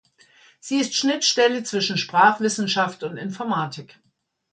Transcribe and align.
Sie 0.59 0.79
ist 0.79 0.95
Schnittstelle 0.95 1.61
zwischen 1.61 1.95
Sprachwissenschaft 1.95 3.03
und 3.03 3.17
Informatik. 3.17 3.99